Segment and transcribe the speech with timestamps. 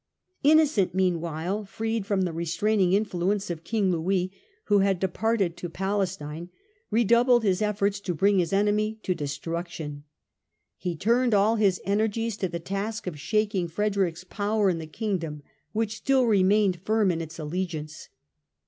[0.41, 4.31] Innocent, meanwhile, freed from the restraining in fluence of King Louis,
[4.63, 6.49] who had departed to Palestine,
[6.89, 10.03] redoubled his attempts to bring his enemy to destruction.
[10.75, 14.87] He turned all his energies to the task of shaking Frede rick's power in the
[14.87, 18.09] Kingdom, which still remained firm in its allegiance.